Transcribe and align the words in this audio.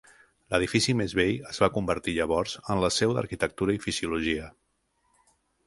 L'edifici 0.53 0.95
més 1.01 1.13
vell 1.19 1.35
es 1.49 1.59
va 1.65 1.69
convertir 1.75 2.15
llavors 2.17 2.57
en 2.75 2.83
la 2.85 2.91
seu 2.97 3.15
d'Arquitectura 3.19 3.79
i 3.79 3.85
Fisiologia. 3.87 4.51